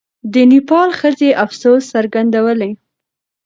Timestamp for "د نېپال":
0.33-0.89